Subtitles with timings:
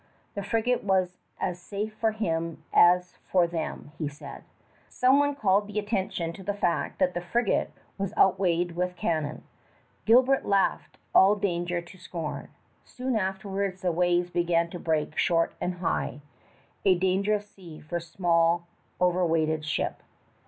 [0.33, 4.43] The frigate was as safe for him as for them, he said.
[4.89, 9.43] Some one called his attention to the fact that the frigate was overweighted with cannon.
[10.05, 12.47] Gilbert laughed all danger to scorn.
[12.83, 16.21] Soon afterwards the waves began to break short and high
[16.83, 18.65] a dangerous sea for a small,
[18.99, 20.01] overweighted ship.